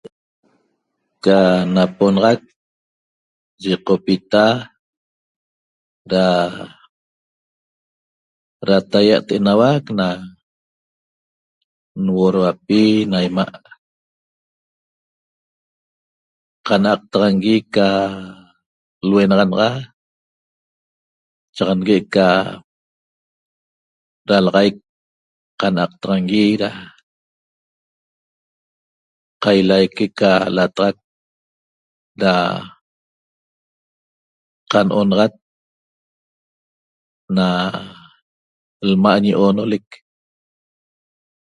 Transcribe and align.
Ca 1.23 1.39
napoxac 1.75 2.39
yiqopita 3.63 4.45
da 6.11 6.23
dataia't 8.67 9.27
enauac 9.35 9.85
na 9.99 10.07
nuhoduapi 12.05 12.83
na 13.11 13.17
'ima' 13.25 13.55
qan'aqtaxangui 16.67 17.57
ca 17.75 17.89
luenaxanaxa 19.09 19.69
chaq 21.55 21.69
negue't 21.77 22.05
ca 22.15 22.27
dalaxaic 24.27 24.75
qan'aqtaxangui 25.59 26.45
da 26.61 26.69
qailaique 29.43 30.05
ca 30.19 30.31
lataxac 30.55 30.97
da 32.21 32.33
qan'onaxat 34.71 35.33
na 37.35 37.47
lma' 38.89 39.21
ñi 39.23 39.31
oonolec 39.41 39.87